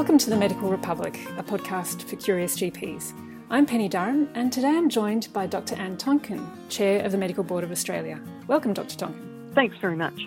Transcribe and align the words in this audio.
Welcome 0.00 0.16
to 0.16 0.30
the 0.30 0.36
Medical 0.36 0.70
Republic, 0.70 1.20
a 1.36 1.42
podcast 1.42 2.04
for 2.04 2.16
curious 2.16 2.56
GPs. 2.56 3.12
I'm 3.50 3.66
Penny 3.66 3.86
Durham, 3.86 4.30
and 4.32 4.50
today 4.50 4.70
I'm 4.70 4.88
joined 4.88 5.28
by 5.34 5.46
Dr. 5.46 5.74
Anne 5.74 5.98
Tonkin, 5.98 6.42
Chair 6.70 7.04
of 7.04 7.12
the 7.12 7.18
Medical 7.18 7.44
Board 7.44 7.64
of 7.64 7.70
Australia. 7.70 8.18
Welcome, 8.46 8.72
Dr. 8.72 8.96
Tonkin. 8.96 9.52
Thanks 9.54 9.76
very 9.76 9.96
much. 9.96 10.26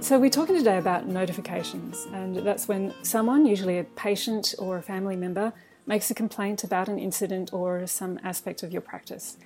So, 0.00 0.18
we're 0.18 0.30
talking 0.30 0.56
today 0.56 0.78
about 0.78 1.06
notifications, 1.06 2.06
and 2.14 2.36
that's 2.36 2.66
when 2.66 2.94
someone, 3.02 3.44
usually 3.44 3.78
a 3.78 3.84
patient 3.84 4.54
or 4.58 4.78
a 4.78 4.82
family 4.82 5.16
member, 5.16 5.52
makes 5.84 6.10
a 6.10 6.14
complaint 6.14 6.64
about 6.64 6.88
an 6.88 6.98
incident 6.98 7.52
or 7.52 7.86
some 7.86 8.18
aspect 8.24 8.62
of 8.62 8.72
your 8.72 8.80
practice. 8.80 9.36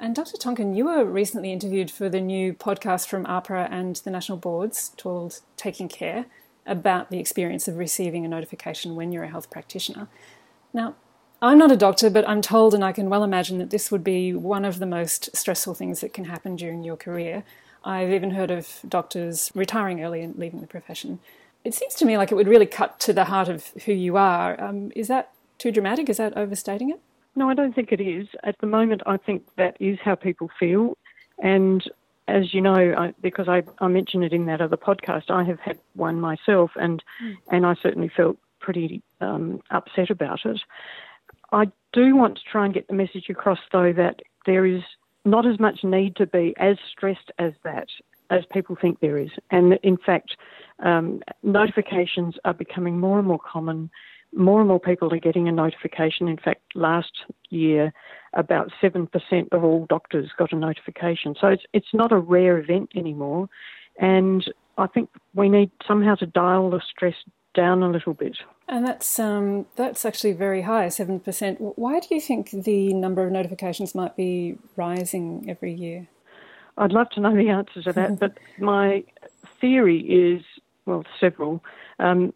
And 0.00 0.16
Dr. 0.16 0.36
Tonkin, 0.36 0.74
you 0.74 0.86
were 0.86 1.04
recently 1.04 1.52
interviewed 1.52 1.88
for 1.92 2.08
the 2.08 2.20
new 2.20 2.52
podcast 2.52 3.06
from 3.06 3.26
AHPRA 3.26 3.68
and 3.70 3.94
the 3.94 4.10
national 4.10 4.38
boards 4.38 4.90
called 4.98 5.40
Taking 5.56 5.88
Care 5.88 6.26
about 6.66 7.10
the 7.10 7.18
experience 7.18 7.68
of 7.68 7.76
receiving 7.76 8.24
a 8.24 8.28
notification 8.28 8.96
when 8.96 9.12
you're 9.12 9.24
a 9.24 9.28
health 9.28 9.50
practitioner. 9.50 10.08
Now, 10.72 10.94
I'm 11.42 11.58
not 11.58 11.70
a 11.70 11.76
doctor, 11.76 12.08
but 12.08 12.26
I'm 12.28 12.40
told, 12.40 12.74
and 12.74 12.84
I 12.84 12.92
can 12.92 13.10
well 13.10 13.22
imagine 13.22 13.58
that 13.58 13.70
this 13.70 13.90
would 13.90 14.02
be 14.02 14.32
one 14.32 14.64
of 14.64 14.78
the 14.78 14.86
most 14.86 15.36
stressful 15.36 15.74
things 15.74 16.00
that 16.00 16.14
can 16.14 16.24
happen 16.24 16.56
during 16.56 16.84
your 16.84 16.96
career. 16.96 17.44
I've 17.84 18.10
even 18.10 18.30
heard 18.30 18.50
of 18.50 18.80
doctors 18.88 19.52
retiring 19.54 20.02
early 20.02 20.22
and 20.22 20.36
leaving 20.36 20.62
the 20.62 20.66
profession. 20.66 21.18
It 21.64 21.74
seems 21.74 21.94
to 21.96 22.06
me 22.06 22.16
like 22.16 22.32
it 22.32 22.34
would 22.34 22.48
really 22.48 22.66
cut 22.66 22.98
to 23.00 23.12
the 23.12 23.24
heart 23.24 23.48
of 23.48 23.68
who 23.84 23.92
you 23.92 24.16
are. 24.16 24.58
Um, 24.62 24.90
is 24.96 25.08
that 25.08 25.32
too 25.58 25.70
dramatic? 25.70 26.08
Is 26.08 26.16
that 26.16 26.36
overstating 26.36 26.90
it? 26.90 27.00
No, 27.36 27.50
I 27.50 27.54
don't 27.54 27.74
think 27.74 27.92
it 27.92 28.00
is. 28.00 28.26
At 28.42 28.58
the 28.60 28.66
moment, 28.66 29.02
I 29.06 29.16
think 29.16 29.44
that 29.56 29.76
is 29.80 29.98
how 30.02 30.14
people 30.14 30.50
feel. 30.58 30.96
And 31.38 31.82
as 32.26 32.54
you 32.54 32.60
know, 32.60 32.94
I, 32.96 33.14
because 33.20 33.48
I, 33.48 33.62
I 33.80 33.88
mentioned 33.88 34.24
it 34.24 34.32
in 34.32 34.46
that 34.46 34.60
other 34.60 34.76
podcast, 34.76 35.30
I 35.30 35.44
have 35.44 35.60
had 35.60 35.78
one 35.94 36.20
myself, 36.20 36.70
and 36.76 37.02
mm. 37.22 37.36
and 37.50 37.66
I 37.66 37.74
certainly 37.82 38.10
felt 38.14 38.38
pretty 38.60 39.02
um, 39.20 39.60
upset 39.70 40.10
about 40.10 40.40
it. 40.44 40.60
I 41.52 41.66
do 41.92 42.16
want 42.16 42.36
to 42.36 42.42
try 42.50 42.64
and 42.64 42.74
get 42.74 42.88
the 42.88 42.94
message 42.94 43.28
across, 43.28 43.58
though, 43.72 43.92
that 43.92 44.20
there 44.46 44.64
is 44.64 44.82
not 45.24 45.46
as 45.46 45.60
much 45.60 45.84
need 45.84 46.16
to 46.16 46.26
be 46.26 46.54
as 46.58 46.76
stressed 46.90 47.30
as 47.38 47.52
that 47.62 47.88
as 48.30 48.44
people 48.52 48.76
think 48.80 49.00
there 49.00 49.18
is, 49.18 49.30
and 49.50 49.74
in 49.82 49.98
fact, 49.98 50.36
um, 50.82 51.22
notifications 51.42 52.36
are 52.44 52.54
becoming 52.54 52.98
more 52.98 53.18
and 53.18 53.28
more 53.28 53.38
common 53.38 53.90
more 54.36 54.60
and 54.60 54.68
more 54.68 54.80
people 54.80 55.12
are 55.12 55.18
getting 55.18 55.48
a 55.48 55.52
notification. 55.52 56.28
In 56.28 56.36
fact, 56.36 56.62
last 56.74 57.12
year, 57.50 57.92
about 58.32 58.70
7% 58.82 59.08
of 59.52 59.64
all 59.64 59.86
doctors 59.86 60.30
got 60.36 60.52
a 60.52 60.56
notification. 60.56 61.34
So 61.40 61.48
it's, 61.48 61.62
it's 61.72 61.92
not 61.92 62.12
a 62.12 62.18
rare 62.18 62.58
event 62.58 62.90
anymore. 62.94 63.48
And 63.98 64.44
I 64.76 64.86
think 64.86 65.10
we 65.34 65.48
need 65.48 65.70
somehow 65.86 66.16
to 66.16 66.26
dial 66.26 66.70
the 66.70 66.80
stress 66.88 67.14
down 67.54 67.82
a 67.82 67.88
little 67.88 68.14
bit. 68.14 68.36
And 68.66 68.86
that's 68.86 69.18
um, 69.18 69.66
that's 69.76 70.04
actually 70.04 70.32
very 70.32 70.62
high, 70.62 70.88
seven 70.88 71.20
percent. 71.20 71.58
Why 71.60 72.00
do 72.00 72.14
you 72.14 72.20
think 72.20 72.50
the 72.50 72.92
number 72.94 73.24
of 73.24 73.30
notifications 73.30 73.94
might 73.94 74.16
be 74.16 74.56
rising 74.74 75.44
every 75.48 75.72
year? 75.72 76.08
I'd 76.78 76.90
love 76.90 77.10
to 77.10 77.20
know 77.20 77.36
the 77.36 77.50
answer 77.50 77.82
to 77.82 77.92
that, 77.92 78.18
but 78.18 78.38
my 78.58 79.04
theory 79.60 80.00
is 80.00 80.42
well, 80.86 81.04
several. 81.20 81.62
Um, 81.98 82.32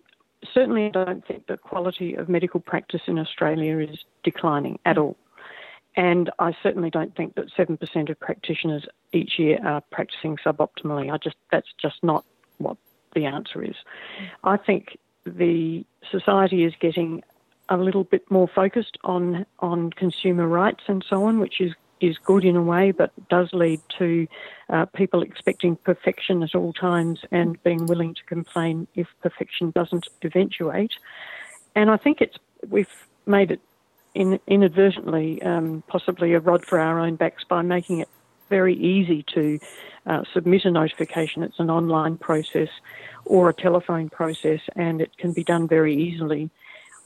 certainly 0.53 0.87
I 0.87 0.91
don't 0.91 1.27
think 1.27 1.47
the 1.47 1.57
quality 1.57 2.15
of 2.15 2.29
medical 2.29 2.61
practice 2.61 3.03
in 3.07 3.19
Australia 3.19 3.79
is 3.79 3.99
declining 4.23 4.79
at 4.85 4.99
all. 4.99 5.17
And 5.97 6.31
I 6.39 6.57
certainly 6.63 6.91
don't 6.91 7.17
think 7.17 7.35
that 7.35 7.51
7% 7.57 8.11
of 8.11 8.21
practitioners 8.21 8.87
each 9.13 9.39
year 9.39 9.59
are 9.65 9.81
practicing 9.91 10.37
suboptimally. 10.37 11.13
I 11.13 11.17
just 11.17 11.37
that's 11.51 11.73
just 11.81 12.05
not 12.05 12.25
what 12.59 12.77
the 13.15 13.25
answer 13.25 13.65
is. 13.65 13.75
I 14.45 14.57
think 14.57 14.97
the 15.25 15.85
society 16.11 16.65
is 16.65 16.73
getting 16.79 17.23
a 17.69 17.77
little 17.77 18.05
bit 18.05 18.31
more 18.31 18.49
focused 18.49 18.97
on 19.05 19.45
on 19.59 19.91
consumer 19.91 20.47
rights 20.47 20.85
and 20.87 21.05
so 21.09 21.25
on, 21.25 21.41
which 21.41 21.61
is 21.61 21.73
is 22.01 22.17
good 22.19 22.45
in 22.45 22.57
a 22.57 22.63
way, 22.63 22.91
but 22.91 23.13
does 23.29 23.53
lead 23.53 23.81
to 23.99 24.27
uh, 24.69 24.87
people 24.87 25.23
expecting 25.23 25.77
perfection 25.77 26.43
at 26.43 26.55
all 26.55 26.73
times 26.73 27.21
and 27.31 27.63
being 27.63 27.87
willing 27.87 28.15
to 28.15 28.25
complain 28.25 28.87
if 28.95 29.07
perfection 29.23 29.71
doesn't 29.71 30.09
eventuate. 30.23 30.93
And 31.75 31.91
I 31.91 31.97
think 31.97 32.21
it's 32.21 32.37
we've 32.69 32.89
made 33.27 33.51
it 33.51 33.61
in, 34.15 34.41
inadvertently 34.47 35.41
um, 35.43 35.83
possibly 35.87 36.35
a 36.35 36.41
rod 36.41 36.65
for 36.65 36.81
our 36.81 36.99
own 36.99 37.17
backs 37.17 37.45
by 37.45 37.63
making 37.63 38.01
it 38.01 38.09
very 38.49 38.75
easy 38.75 39.23
to 39.35 39.59
uh, 40.07 40.25
submit 40.33 40.65
a 40.65 40.71
notification. 40.71 41.43
It's 41.43 41.61
an 41.61 41.71
online 41.71 42.17
process 42.17 42.69
or 43.25 43.51
a 43.51 43.55
telephone 43.55 44.09
process, 44.09 44.61
and 44.75 45.01
it 45.01 45.17
can 45.19 45.33
be 45.33 45.45
done 45.45 45.69
very 45.69 45.95
easily. 45.95 46.51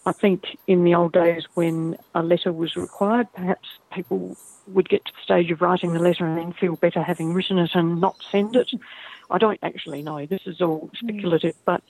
I 0.04 0.12
think 0.12 0.58
in 0.66 0.84
the 0.84 0.94
old 0.94 1.12
days 1.12 1.46
when 1.54 1.96
a 2.14 2.22
letter 2.22 2.52
was 2.52 2.76
required, 2.76 3.32
perhaps 3.34 3.68
people 3.92 4.36
would 4.66 4.88
get 4.88 5.04
to 5.04 5.12
the 5.12 5.22
stage 5.22 5.50
of 5.50 5.60
writing 5.60 5.92
the 5.92 6.00
letter 6.00 6.26
and 6.26 6.36
then 6.36 6.52
feel 6.52 6.76
better 6.76 7.02
having 7.02 7.34
written 7.34 7.58
it 7.58 7.74
and 7.74 8.00
not 8.00 8.16
send 8.30 8.56
it. 8.56 8.70
I 9.30 9.38
don't 9.38 9.60
actually 9.62 10.02
know. 10.02 10.26
This 10.26 10.42
is 10.46 10.60
all 10.60 10.90
mm. 10.92 10.96
speculative, 10.96 11.54
but 11.64 11.82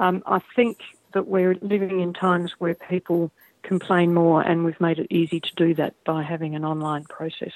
um, 0.00 0.22
I 0.26 0.40
think 0.56 0.78
that 1.12 1.26
we're 1.26 1.56
living 1.60 2.00
in 2.00 2.12
times 2.12 2.52
where 2.58 2.74
people 2.74 3.30
complain 3.62 4.14
more, 4.14 4.40
and 4.40 4.64
we've 4.64 4.80
made 4.80 4.98
it 4.98 5.08
easy 5.10 5.40
to 5.40 5.54
do 5.54 5.74
that 5.74 5.94
by 6.04 6.22
having 6.22 6.54
an 6.54 6.64
online 6.64 7.04
process. 7.04 7.52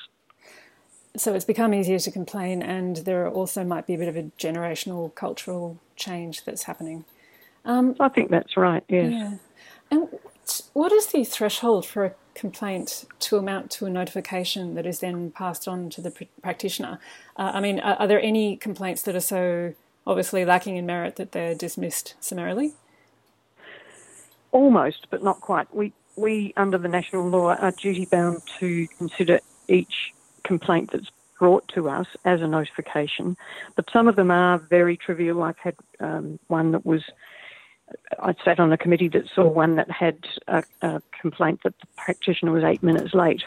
So 1.16 1.34
it's 1.34 1.44
become 1.44 1.74
easier 1.74 1.98
to 1.98 2.10
complain, 2.10 2.62
and 2.62 2.96
there 2.96 3.28
also 3.28 3.64
might 3.64 3.86
be 3.86 3.94
a 3.94 3.98
bit 3.98 4.08
of 4.08 4.16
a 4.16 4.24
generational 4.38 5.14
cultural 5.14 5.78
change 5.96 6.44
that's 6.44 6.64
happening. 6.64 7.04
Um, 7.64 7.94
I 8.00 8.08
think 8.08 8.30
that's 8.30 8.56
right. 8.56 8.82
Yes. 8.88 9.12
Yeah. 9.12 9.34
And 9.92 10.08
what 10.72 10.90
is 10.90 11.08
the 11.08 11.22
threshold 11.22 11.84
for 11.84 12.06
a 12.06 12.14
complaint 12.34 13.04
to 13.20 13.36
amount 13.36 13.70
to 13.72 13.84
a 13.84 13.90
notification 13.90 14.74
that 14.74 14.86
is 14.86 15.00
then 15.00 15.30
passed 15.30 15.68
on 15.68 15.90
to 15.90 16.00
the 16.00 16.10
pr- 16.10 16.24
practitioner? 16.40 16.98
Uh, 17.36 17.52
I 17.54 17.60
mean, 17.60 17.78
are, 17.78 17.96
are, 17.96 18.08
there 18.08 18.20
any 18.20 18.56
complaints 18.56 19.02
that 19.02 19.14
are 19.14 19.20
so 19.20 19.74
obviously 20.06 20.46
lacking 20.46 20.78
in 20.78 20.86
merit 20.86 21.16
that 21.16 21.32
they're 21.32 21.54
dismissed 21.54 22.14
summarily? 22.20 22.72
Almost, 24.50 25.08
but 25.10 25.22
not 25.22 25.42
quite. 25.42 25.74
We 25.74 25.92
we 26.16 26.54
under 26.56 26.78
the 26.78 26.88
national 26.88 27.28
law 27.28 27.54
are 27.54 27.72
duty 27.72 28.06
bound 28.06 28.40
to 28.60 28.86
consider 28.96 29.40
each 29.68 30.14
complaint 30.42 30.90
that's 30.92 31.10
brought 31.38 31.68
to 31.68 31.90
us 31.90 32.06
as 32.24 32.40
a 32.40 32.46
notification, 32.46 33.36
but 33.76 33.90
some 33.92 34.08
of 34.08 34.16
them 34.16 34.30
are 34.30 34.56
very 34.56 34.96
trivial. 34.96 35.42
I've 35.42 35.58
had 35.58 35.74
um, 36.00 36.38
one 36.48 36.72
that 36.72 36.86
was 36.86 37.02
I 38.18 38.34
sat 38.44 38.60
on 38.60 38.72
a 38.72 38.78
committee 38.78 39.08
that 39.08 39.28
saw 39.34 39.48
one 39.48 39.76
that 39.76 39.90
had 39.90 40.18
a, 40.48 40.62
a 40.82 41.02
complaint 41.20 41.60
that 41.64 41.78
the 41.80 41.86
practitioner 41.96 42.52
was 42.52 42.64
eight 42.64 42.82
minutes 42.82 43.14
late. 43.14 43.42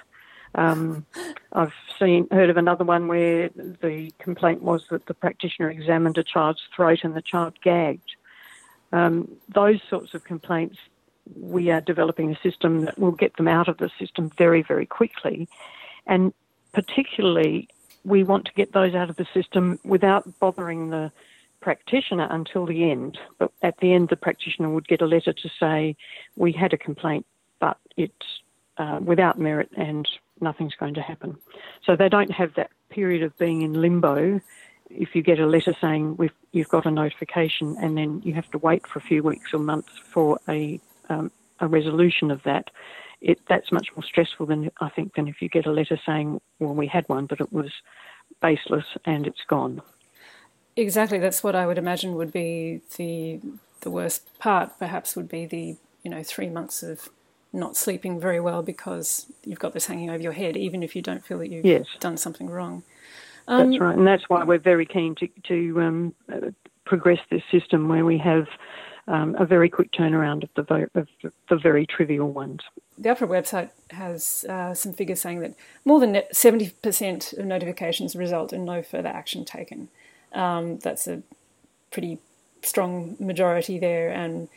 Um, 0.56 1.06
I've 1.51 1.73
seen 2.00 2.28
heard 2.31 2.50
of 2.50 2.57
another 2.57 2.85
one 2.85 3.07
where 3.07 3.50
the 3.50 4.11
complaint 4.19 4.61
was 4.61 4.85
that 4.89 5.05
the 5.05 5.13
practitioner 5.13 5.69
examined 5.69 6.17
a 6.17 6.23
child's 6.23 6.61
throat 6.75 7.00
and 7.03 7.16
the 7.16 7.22
child 7.22 7.55
gagged. 7.61 8.16
Um, 8.94 9.29
those 9.50 9.81
sorts 9.89 10.13
of 10.13 10.23
complaints, 10.23 10.78
we 11.35 11.72
are 11.72 11.81
developing 11.81 12.31
a 12.31 12.39
system 12.41 12.85
that 12.85 12.97
will 12.97 13.11
get 13.11 13.35
them 13.35 13.47
out 13.47 13.67
of 13.67 13.78
the 13.78 13.89
system 14.00 14.31
very, 14.38 14.61
very 14.61 14.85
quickly, 14.85 15.50
and 16.07 16.34
particularly 16.72 17.67
we 18.05 18.23
want 18.23 18.45
to 18.45 18.53
get 18.53 18.72
those 18.72 18.95
out 18.95 19.09
of 19.09 19.17
the 19.17 19.28
system 19.34 19.79
without 19.84 20.39
bothering 20.39 20.89
the 20.89 21.11
practitioner 21.66 22.28
until 22.30 22.68
the 22.68 22.92
end. 22.92 23.18
But 23.40 23.52
at 23.64 23.80
the 23.80 23.92
end, 23.92 24.09
the 24.09 24.16
practitioner 24.16 24.70
would 24.70 24.88
get 24.88 25.02
a 25.02 25.08
letter 25.08 25.34
to 25.34 25.50
say, 25.59 25.98
We 26.36 26.52
had 26.52 26.74
a 26.74 26.78
complaint, 26.78 27.26
but 27.59 27.78
it's 27.98 28.28
uh, 28.78 29.00
without 29.02 29.40
merit 29.40 29.72
and 29.76 30.08
nothing's 30.40 30.76
going 30.76 30.94
to 30.94 31.02
happen. 31.02 31.36
So 31.84 31.96
they 31.96 32.08
don't 32.08 32.30
have 32.30 32.53
that 32.53 32.70
period 32.92 33.24
of 33.24 33.36
being 33.40 33.64
in 33.64 33.81
limbo. 33.81 34.40
If 34.92 35.16
you 35.16 35.24
get 35.24 35.40
a 35.40 35.48
letter 35.48 35.74
saying 35.81 36.20
you've 36.52 36.70
got 36.70 36.86
a 36.86 36.92
notification 36.92 37.76
and 37.82 37.97
then 37.97 38.22
you 38.23 38.35
have 38.35 38.52
to 38.52 38.59
wait 38.59 38.85
for 38.85 39.00
a 39.00 39.08
few 39.09 39.23
weeks 39.23 39.52
or 39.52 39.59
months 39.59 39.94
for 40.14 40.40
a, 40.47 40.79
um, 41.09 41.32
a 41.61 41.68
resolution 41.68 42.29
of 42.29 42.44
that, 42.44 42.70
it, 43.22 43.40
that's 43.50 43.72
much 43.72 43.88
more 43.96 44.03
stressful 44.03 44.46
than 44.46 44.70
I 44.82 44.90
think 44.90 45.16
than 45.16 45.28
if 45.28 45.41
you 45.41 45.50
get 45.50 45.66
a 45.66 45.72
letter 45.72 46.00
saying, 46.06 46.40
well, 46.59 46.76
we 46.76 46.85
had 46.85 47.09
one, 47.09 47.26
but 47.26 47.41
it 47.41 47.52
was 47.52 47.72
baseless 48.40 48.85
and 49.03 49.26
it's 49.26 49.46
gone. 49.47 49.82
Exactly, 50.77 51.19
that's 51.19 51.43
what 51.43 51.55
I 51.55 51.66
would 51.66 51.77
imagine 51.77 52.16
would 52.16 52.33
be 52.33 52.81
the 52.97 53.39
the 53.81 53.89
worst 53.89 54.37
part. 54.39 54.77
Perhaps 54.77 55.16
would 55.16 55.29
be 55.29 55.45
the 55.45 55.77
you 56.03 56.11
know 56.11 56.23
three 56.23 56.49
months 56.49 56.83
of 56.83 57.09
not 57.53 57.77
sleeping 57.77 58.19
very 58.19 58.39
well 58.39 58.61
because 58.61 59.27
you've 59.45 59.59
got 59.59 59.73
this 59.73 59.85
hanging 59.85 60.09
over 60.09 60.22
your 60.22 60.33
head, 60.33 60.57
even 60.57 60.83
if 60.83 60.95
you 60.95 61.01
don't 61.01 61.23
feel 61.23 61.39
that 61.39 61.49
you've 61.49 61.66
yes. 61.66 61.85
done 61.99 62.17
something 62.17 62.49
wrong. 62.49 62.83
Um, 63.47 63.72
that's 63.72 63.81
right, 63.81 63.97
and 63.97 64.05
that's 64.05 64.27
why 64.27 64.43
we're 64.43 64.57
very 64.57 64.85
keen 64.85 65.16
to 65.16 65.27
to 65.47 65.81
um, 65.81 66.16
progress 66.85 67.19
this 67.29 67.43
system 67.51 67.87
where 67.87 68.03
we 68.03 68.17
have 68.17 68.47
um, 69.07 69.35
a 69.39 69.45
very 69.45 69.69
quick 69.69 69.91
turnaround 69.91 70.43
of 70.43 70.67
the 70.67 70.89
of 70.95 71.07
the 71.49 71.57
very 71.57 71.85
trivial 71.85 72.31
ones. 72.31 72.61
The 72.97 73.09
AHPRA 73.09 73.27
website 73.27 73.69
has 73.91 74.45
uh, 74.49 74.73
some 74.73 74.93
figures 74.93 75.22
saying 75.22 75.41
that 75.41 75.55
more 75.85 75.99
than 75.99 76.22
seventy 76.31 76.72
percent 76.81 77.33
of 77.33 77.45
notifications 77.45 78.16
result 78.16 78.51
in 78.51 78.66
no 78.66 78.81
further 78.81 79.09
action 79.09 79.45
taken. 79.45 79.89
Um, 80.33 80.79
that's 80.79 81.07
a 81.07 81.22
pretty 81.91 82.19
strong 82.61 83.16
majority 83.19 83.79
there, 83.79 84.09
and 84.09 84.49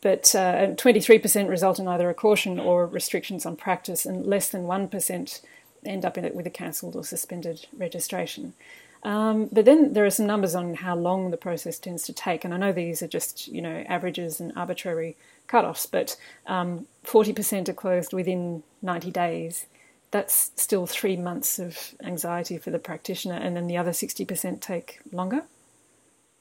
but 0.00 0.34
uh, 0.34 0.74
23% 0.76 1.48
result 1.48 1.78
in 1.78 1.88
either 1.88 2.08
a 2.08 2.14
caution 2.14 2.60
or 2.60 2.86
restrictions 2.86 3.44
on 3.44 3.56
practice, 3.56 4.06
and 4.06 4.26
less 4.26 4.48
than 4.48 4.62
1% 4.62 5.40
end 5.84 6.04
up 6.04 6.16
with 6.16 6.46
a 6.46 6.50
cancelled 6.50 6.94
or 6.94 7.04
suspended 7.04 7.66
registration. 7.76 8.54
Um, 9.02 9.48
but 9.50 9.64
then 9.64 9.94
there 9.94 10.06
are 10.06 10.10
some 10.10 10.26
numbers 10.26 10.54
on 10.54 10.74
how 10.74 10.94
long 10.94 11.30
the 11.30 11.36
process 11.36 11.78
tends 11.78 12.04
to 12.04 12.12
take, 12.12 12.44
and 12.44 12.54
I 12.54 12.56
know 12.56 12.72
these 12.72 13.02
are 13.02 13.08
just 13.08 13.48
you 13.48 13.60
know 13.60 13.84
averages 13.88 14.40
and 14.40 14.52
arbitrary 14.54 15.16
cutoffs, 15.48 15.88
but 15.90 16.16
um, 16.46 16.86
40% 17.04 17.68
are 17.68 17.72
closed 17.72 18.12
within 18.12 18.62
90 18.80 19.10
days. 19.10 19.66
That's 20.12 20.52
still 20.56 20.86
three 20.86 21.16
months 21.16 21.58
of 21.58 21.94
anxiety 22.04 22.58
for 22.58 22.70
the 22.70 22.78
practitioner, 22.78 23.34
and 23.34 23.56
then 23.56 23.66
the 23.66 23.76
other 23.76 23.90
60% 23.90 24.60
take 24.60 25.00
longer. 25.10 25.42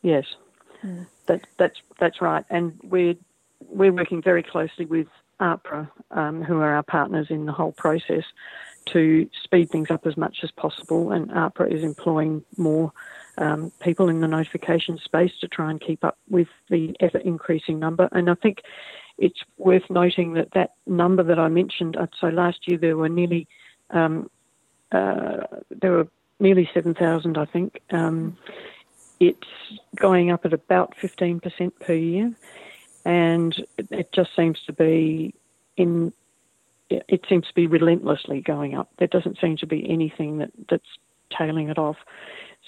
Yes, 0.03 0.25
mm. 0.83 1.07
that, 1.25 1.47
that's 1.57 1.79
that's 1.99 2.21
right, 2.21 2.45
and 2.49 2.79
we're 2.83 3.15
we're 3.69 3.93
working 3.93 4.21
very 4.21 4.43
closely 4.43 4.85
with 4.85 5.07
AHPRA, 5.39 5.89
um, 6.11 6.43
who 6.43 6.59
are 6.59 6.75
our 6.75 6.83
partners 6.83 7.27
in 7.29 7.45
the 7.45 7.51
whole 7.51 7.71
process, 7.71 8.23
to 8.87 9.29
speed 9.43 9.69
things 9.69 9.91
up 9.91 10.05
as 10.05 10.17
much 10.17 10.39
as 10.43 10.51
possible. 10.51 11.11
And 11.11 11.29
AHPRA 11.29 11.71
is 11.71 11.83
employing 11.83 12.43
more 12.57 12.91
um, 13.37 13.71
people 13.79 14.09
in 14.09 14.21
the 14.21 14.27
notification 14.27 14.97
space 14.97 15.31
to 15.41 15.47
try 15.47 15.71
and 15.71 15.79
keep 15.79 16.03
up 16.03 16.17
with 16.29 16.47
the 16.69 16.95
ever 16.99 17.17
increasing 17.19 17.79
number. 17.79 18.09
And 18.11 18.29
I 18.29 18.35
think 18.35 18.61
it's 19.17 19.41
worth 19.57 19.89
noting 19.89 20.33
that 20.33 20.51
that 20.53 20.73
number 20.85 21.23
that 21.23 21.39
I 21.39 21.47
mentioned, 21.47 21.95
uh, 21.95 22.07
so 22.19 22.27
last 22.27 22.67
year 22.67 22.77
there 22.77 22.97
were 22.97 23.09
nearly 23.09 23.47
um, 23.91 24.29
uh, 24.91 25.45
there 25.69 25.91
were 25.91 26.07
nearly 26.39 26.69
7,000, 26.73 27.37
I 27.37 27.45
think. 27.45 27.81
Um, 27.91 28.37
it's 29.19 29.47
going 29.95 30.31
up 30.31 30.45
at 30.45 30.53
about 30.53 30.95
15% 30.97 31.71
per 31.79 31.93
year, 31.93 32.33
and 33.05 33.55
it 33.77 34.11
just 34.11 34.35
seems 34.35 34.59
to 34.65 34.73
be 34.73 35.33
in 35.77 36.13
it 36.89 37.25
seems 37.29 37.47
to 37.47 37.53
be 37.53 37.67
relentlessly 37.67 38.41
going 38.41 38.75
up. 38.75 38.89
There 38.97 39.07
doesn't 39.07 39.39
seem 39.39 39.55
to 39.57 39.65
be 39.65 39.89
anything 39.89 40.39
that, 40.39 40.51
that's 40.69 40.83
tailing 41.29 41.69
it 41.69 41.77
off. 41.77 41.95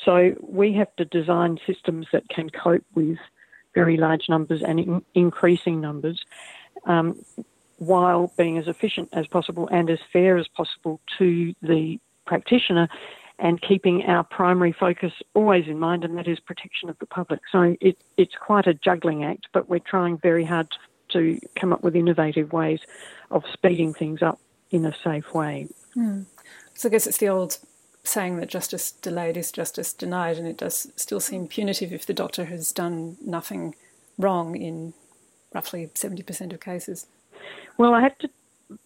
So 0.06 0.36
we 0.42 0.72
have 0.74 0.96
to 0.96 1.04
design 1.04 1.60
systems 1.68 2.08
that 2.14 2.30
can 2.30 2.50
cope 2.50 2.86
with 2.96 3.18
very 3.75 3.98
large 3.98 4.30
numbers 4.30 4.62
and 4.64 4.80
in, 4.80 5.06
increasing 5.14 5.81
numbers 5.81 6.24
um, 6.86 7.20
while 7.78 8.31
being 8.38 8.58
as 8.58 8.68
efficient 8.68 9.10
as 9.14 9.28
possible 9.28 9.68
and 9.70 9.90
as 9.90 10.00
fair 10.12 10.38
as 10.38 10.48
possible 10.48 11.00
to 11.18 11.54
the 11.62 12.00
practitioner 12.25 12.88
and 13.40 13.62
keeping 13.62 14.04
our 14.06 14.24
primary 14.24 14.72
focus 14.72 15.12
always 15.34 15.68
in 15.68 15.80
mind, 15.80 16.04
and 16.04 16.18
that 16.18 16.28
is 16.28 16.40
protection 16.40 16.90
of 16.90 16.98
the 17.00 17.06
public. 17.06 17.42
So 17.52 17.75
it, 17.81 17.98
it's 18.16 18.36
quite 18.36 18.68
a 18.68 18.74
juggling 18.74 19.24
act, 19.24 19.48
but 19.52 19.70
we're 19.70 19.80
trying 19.80 20.18
very 20.18 20.46
hard 20.46 20.70
to 21.10 21.40
come 21.56 21.74
up 21.74 21.84
with 21.84 21.96
innovative 21.96 22.54
ways 22.54 22.80
of 23.31 23.44
speeding 23.52 23.94
things 23.94 24.22
up 24.22 24.40
in 24.72 24.86
a 24.86 24.94
safe 25.04 25.34
way. 25.34 25.68
Mm. 25.96 26.25
So 26.74 26.90
I 26.90 26.92
guess 26.92 27.08
it's 27.08 27.18
the 27.18 27.30
old 27.30 27.58
saying 28.04 28.38
that 28.38 28.50
justice 28.50 28.92
delayed 28.92 29.38
is 29.38 29.52
justice 29.52 29.94
denied, 29.94 30.38
and 30.38 30.48
it 30.48 30.58
does 30.58 30.92
still 30.96 31.20
seem 31.20 31.48
punitive 31.48 31.94
if 31.94 32.06
the 32.06 32.14
doctor 32.14 32.46
has 32.46 32.72
done 32.72 33.18
nothing 33.22 33.75
wrong 34.18 34.56
in 34.56 34.94
roughly 35.54 35.88
70% 35.88 36.54
of 36.54 36.60
cases. 36.60 37.08
Well, 37.78 37.94
I 37.94 38.02
have 38.02 38.18
to 38.20 38.30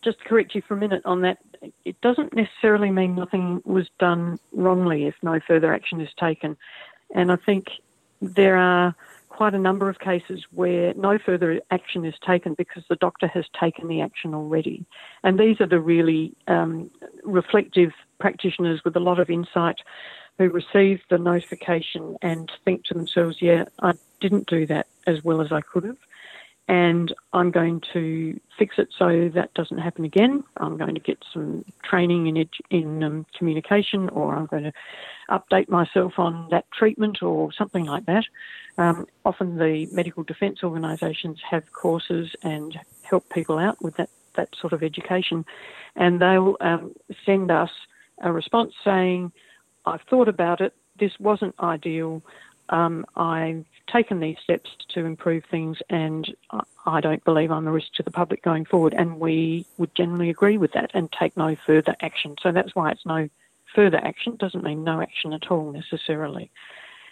just 0.04 0.20
correct 0.24 0.56
you 0.56 0.62
for 0.62 0.74
a 0.74 0.78
minute 0.78 1.02
on 1.06 1.22
that. 1.22 1.40
It 1.86 2.00
doesn't 2.02 2.36
necessarily 2.36 2.92
mean 2.92 3.16
nothing 3.16 3.62
was 3.66 3.88
done 4.00 4.40
wrongly 4.52 5.06
if 5.06 5.16
no 5.22 5.40
further 5.40 5.74
action 5.74 6.02
is 6.02 6.10
taken. 6.20 6.58
And 7.14 7.32
I 7.32 7.36
think 7.38 7.68
there 8.22 8.58
are 8.58 8.96
quite 9.30 9.54
a 9.54 9.60
number 9.60 9.88
of 9.88 10.00
cases 10.00 10.44
where 10.52 10.94
no 10.96 11.20
further 11.20 11.62
action 11.70 12.06
is 12.06 12.16
taken 12.26 12.56
because 12.56 12.84
the 12.90 12.96
doctor 12.96 13.28
has 13.28 13.46
taken 13.60 13.88
the 13.88 14.02
action 14.02 14.34
already. 14.34 14.84
And 15.24 15.40
these 15.40 15.62
are 15.62 15.68
the 15.68 15.80
really 15.80 16.34
um, 16.48 16.90
reflective 17.24 17.92
practitioners 18.20 18.84
with 18.84 18.96
a 18.96 19.00
lot 19.00 19.20
of 19.20 19.30
insight 19.30 19.80
who 20.38 20.50
receive 20.50 21.02
the 21.10 21.18
notification 21.18 22.18
and 22.22 22.52
think 22.66 22.86
to 22.86 22.94
themselves, 22.94 23.38
yeah, 23.42 23.66
I 23.80 23.94
didn't 24.20 24.48
do 24.48 24.66
that 24.68 24.88
as 25.06 25.24
well 25.24 25.42
as 25.42 25.52
I 25.52 25.62
could 25.62 25.84
have. 25.84 25.98
And 26.68 27.14
I'm 27.32 27.50
going 27.52 27.82
to 27.94 28.38
fix 28.60 28.76
it 28.78 28.90
so 28.98 29.30
that 29.34 29.54
doesn't 29.54 29.78
happen 29.78 30.04
again. 30.04 30.44
I'm 30.58 30.78
going 30.78 30.96
to 30.96 31.00
get 31.02 31.18
some 31.34 31.64
training 31.84 32.28
in, 32.28 32.50
in 32.70 33.04
um, 33.04 33.26
communication, 33.38 34.10
or 34.10 34.36
I'm 34.36 34.48
going 34.48 34.64
to 34.64 34.74
update 35.30 35.70
myself 35.70 36.14
on 36.18 36.50
that 36.52 36.66
treatment 36.72 37.24
or 37.24 37.54
something 37.54 37.86
like 37.86 38.06
that. 38.08 38.26
Um, 38.78 39.08
often 39.24 39.58
the 39.58 39.88
medical 39.94 40.24
defence 40.24 40.60
organisations 40.64 41.40
have 41.50 41.72
courses 41.72 42.36
and 42.44 42.78
help 43.04 43.30
people 43.30 43.58
out 43.58 43.82
with 43.82 43.96
that, 43.96 44.10
that 44.36 44.50
sort 44.60 44.74
of 44.74 44.84
education, 44.84 45.46
and 45.96 46.22
they'll 46.22 46.58
um, 46.60 46.94
send 47.26 47.50
us 47.50 47.72
a 48.22 48.32
response 48.32 48.74
saying, 48.84 49.32
I've 49.86 50.02
thought 50.10 50.28
about 50.28 50.60
it, 50.60 50.74
this 51.00 51.14
wasn't 51.20 51.56
ideal, 51.60 52.22
um, 52.70 53.06
I've 53.16 53.66
taken 53.88 54.20
these 54.20 54.38
steps 54.44 54.70
to 54.90 55.06
improve 55.06 55.44
things, 55.50 55.78
and 55.90 56.34
I 56.86 57.02
don't 57.02 57.24
believe 57.24 57.52
I'm 57.52 57.68
a 57.68 57.72
risk 57.72 57.94
to 57.96 58.04
the 58.04 58.12
public 58.12 58.44
going 58.44 58.66
forward. 58.66 58.94
And 58.94 59.20
we 59.20 59.66
would 59.78 59.94
generally 59.96 60.30
agree 60.30 60.58
with 60.58 60.74
that 60.74 60.92
and 60.94 61.12
take 61.12 61.36
no 61.38 61.56
further 61.56 61.96
action. 62.02 62.36
So 62.42 62.52
that's 62.52 62.76
why 62.76 62.92
it's 62.92 63.06
no 63.06 63.30
further 63.74 63.98
action. 63.98 64.34
It 64.34 64.40
doesn't 64.40 64.64
mean 64.64 64.84
no 64.84 65.02
action 65.02 65.34
at 65.34 65.52
all 65.52 65.72
necessarily. 65.72 66.52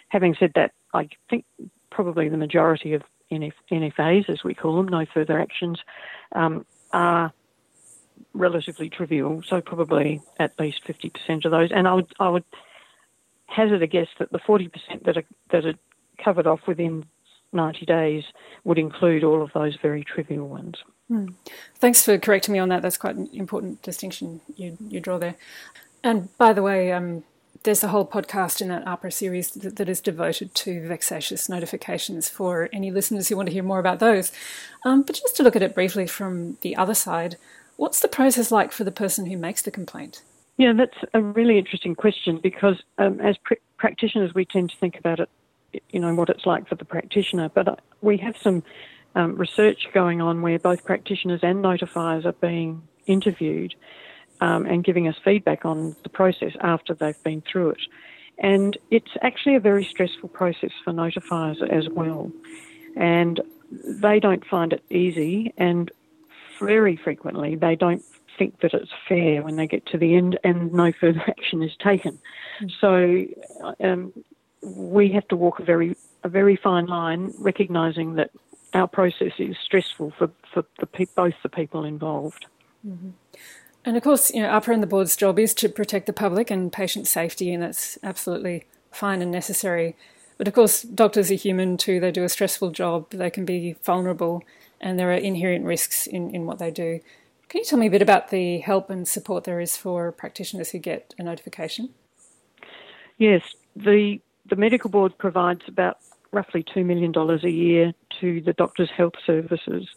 Having 0.08 0.36
said 0.38 0.52
that, 0.54 0.72
I 0.94 1.08
think 1.28 1.44
probably 1.90 2.28
the 2.28 2.36
majority 2.36 2.94
of 2.94 3.02
NF, 3.30 3.52
NFAs, 3.70 4.28
as 4.28 4.44
we 4.44 4.54
call 4.54 4.76
them, 4.76 4.88
no 4.88 5.06
further 5.06 5.40
actions, 5.40 5.80
um, 6.32 6.64
are 6.92 7.32
relatively 8.34 8.88
trivial. 8.88 9.42
So 9.42 9.60
probably 9.60 10.20
at 10.38 10.58
least 10.58 10.84
50% 10.84 11.44
of 11.44 11.50
those. 11.50 11.72
And 11.72 11.88
I 11.88 11.94
would, 11.94 12.12
I 12.20 12.28
would 12.28 12.44
hazard 13.46 13.82
a 13.82 13.86
guess 13.86 14.08
that 14.18 14.32
the 14.32 14.38
40% 14.38 14.70
that 15.04 15.16
are, 15.16 15.24
that 15.50 15.64
are 15.64 15.74
covered 16.22 16.46
off 16.46 16.60
within 16.66 17.04
90 17.52 17.86
days 17.86 18.24
would 18.64 18.78
include 18.78 19.24
all 19.24 19.42
of 19.42 19.52
those 19.52 19.76
very 19.80 20.04
trivial 20.04 20.48
ones. 20.48 20.76
Hmm. 21.08 21.28
Thanks 21.76 22.04
for 22.04 22.18
correcting 22.18 22.52
me 22.52 22.58
on 22.58 22.68
that. 22.70 22.82
That's 22.82 22.96
quite 22.96 23.16
an 23.16 23.28
important 23.32 23.82
distinction 23.82 24.40
you, 24.56 24.76
you 24.88 25.00
draw 25.00 25.18
there. 25.18 25.36
And 26.02 26.36
by 26.36 26.52
the 26.52 26.62
way, 26.62 26.92
um, 26.92 27.24
there's 27.62 27.82
a 27.82 27.88
whole 27.88 28.06
podcast 28.06 28.60
in 28.60 28.68
that 28.68 28.84
AHPRA 28.84 29.12
series 29.12 29.50
that, 29.50 29.76
that 29.76 29.88
is 29.88 30.00
devoted 30.00 30.54
to 30.54 30.86
vexatious 30.86 31.48
notifications 31.48 32.28
for 32.28 32.68
any 32.72 32.90
listeners 32.90 33.28
who 33.28 33.36
want 33.36 33.48
to 33.48 33.52
hear 33.52 33.62
more 33.62 33.78
about 33.78 33.98
those. 33.98 34.32
Um, 34.84 35.02
but 35.02 35.16
just 35.16 35.36
to 35.36 35.42
look 35.42 35.56
at 35.56 35.62
it 35.62 35.74
briefly 35.74 36.06
from 36.06 36.58
the 36.60 36.76
other 36.76 36.94
side, 36.94 37.36
what's 37.76 38.00
the 38.00 38.08
process 38.08 38.50
like 38.50 38.72
for 38.72 38.84
the 38.84 38.92
person 38.92 39.26
who 39.26 39.36
makes 39.36 39.62
the 39.62 39.70
complaint? 39.70 40.22
Yeah, 40.56 40.72
that's 40.72 40.96
a 41.12 41.20
really 41.20 41.58
interesting 41.58 41.94
question 41.94 42.40
because 42.42 42.82
um, 42.98 43.20
as 43.20 43.36
pr- 43.44 43.54
practitioners, 43.76 44.34
we 44.34 44.44
tend 44.44 44.70
to 44.70 44.76
think 44.78 44.96
about 44.98 45.20
it, 45.20 45.28
you 45.90 46.00
know, 46.00 46.14
what 46.14 46.30
it's 46.30 46.46
like 46.46 46.66
for 46.68 46.76
the 46.76 46.84
practitioner. 46.84 47.50
But 47.50 47.68
uh, 47.68 47.76
we 48.00 48.16
have 48.18 48.36
some 48.38 48.62
um, 49.14 49.36
research 49.36 49.88
going 49.92 50.20
on 50.22 50.40
where 50.40 50.58
both 50.58 50.84
practitioners 50.84 51.40
and 51.42 51.62
notifiers 51.62 52.24
are 52.24 52.32
being 52.32 52.82
interviewed 53.06 53.74
um, 54.40 54.66
and 54.66 54.82
giving 54.82 55.08
us 55.08 55.16
feedback 55.22 55.64
on 55.64 55.94
the 56.02 56.08
process 56.08 56.52
after 56.60 56.94
they've 56.94 57.22
been 57.22 57.42
through 57.50 57.70
it. 57.70 57.80
And 58.38 58.78
it's 58.90 59.10
actually 59.22 59.56
a 59.56 59.60
very 59.60 59.84
stressful 59.84 60.28
process 60.30 60.70
for 60.84 60.92
notifiers 60.92 61.62
as 61.70 61.88
well. 61.88 62.30
And 62.96 63.40
they 63.70 64.20
don't 64.20 64.46
find 64.46 64.72
it 64.72 64.82
easy, 64.90 65.52
and 65.58 65.90
very 66.60 66.96
frequently 66.96 67.56
they 67.56 67.76
don't 67.76 68.02
think 68.38 68.60
that 68.60 68.74
it's 68.74 68.90
fair 69.08 69.42
when 69.42 69.56
they 69.56 69.66
get 69.66 69.86
to 69.86 69.98
the 69.98 70.14
end 70.14 70.38
and 70.44 70.72
no 70.72 70.92
further 70.92 71.22
action 71.28 71.62
is 71.62 71.74
taken. 71.82 72.18
Mm. 72.60 72.72
So 72.80 73.84
um, 73.84 74.12
we 74.62 75.10
have 75.12 75.26
to 75.28 75.36
walk 75.36 75.58
a 75.58 75.64
very 75.64 75.96
a 76.24 76.28
very 76.28 76.56
fine 76.56 76.86
line, 76.86 77.32
recognising 77.38 78.14
that 78.16 78.30
our 78.74 78.88
process 78.88 79.32
is 79.38 79.56
stressful 79.62 80.12
for, 80.18 80.30
for 80.52 80.64
the 80.80 80.86
pe- 80.86 81.06
both 81.14 81.34
the 81.42 81.48
people 81.48 81.84
involved. 81.84 82.46
Mm-hmm. 82.86 83.10
And 83.84 83.96
of 83.96 84.02
course, 84.02 84.32
you 84.34 84.42
know, 84.42 84.48
AHPRA 84.48 84.74
and 84.74 84.82
the 84.82 84.88
board's 84.88 85.16
job 85.16 85.38
is 85.38 85.54
to 85.54 85.68
protect 85.68 86.06
the 86.06 86.12
public 86.12 86.50
and 86.50 86.72
patient 86.72 87.06
safety, 87.06 87.52
and 87.52 87.62
that's 87.62 87.96
absolutely 88.02 88.66
fine 88.90 89.22
and 89.22 89.30
necessary. 89.30 89.94
But 90.36 90.48
of 90.48 90.54
course, 90.54 90.82
doctors 90.82 91.30
are 91.30 91.34
human 91.34 91.76
too. 91.76 92.00
They 92.00 92.10
do 92.10 92.24
a 92.24 92.28
stressful 92.28 92.70
job. 92.70 93.10
They 93.10 93.30
can 93.30 93.44
be 93.44 93.76
vulnerable, 93.84 94.42
and 94.80 94.98
there 94.98 95.10
are 95.10 95.14
inherent 95.14 95.64
risks 95.64 96.06
in, 96.06 96.34
in 96.34 96.46
what 96.46 96.58
they 96.58 96.70
do. 96.70 97.00
Can 97.48 97.60
you 97.60 97.64
tell 97.64 97.78
me 97.78 97.86
a 97.86 97.90
bit 97.90 98.02
about 98.02 98.30
the 98.30 98.58
help 98.58 98.90
and 98.90 99.06
support 99.06 99.44
there 99.44 99.60
is 99.60 99.76
for 99.76 100.10
practitioners 100.12 100.70
who 100.70 100.78
get 100.78 101.14
a 101.18 101.22
notification? 101.22 101.90
Yes, 103.18 103.42
the 103.74 104.20
the 104.48 104.56
medical 104.56 104.90
board 104.90 105.16
provides 105.18 105.62
about 105.66 105.98
roughly 106.32 106.62
two 106.62 106.84
million 106.84 107.12
dollars 107.12 107.44
a 107.44 107.50
year 107.50 107.92
to 108.20 108.40
the 108.42 108.52
doctors' 108.52 108.90
health 108.90 109.14
services, 109.24 109.88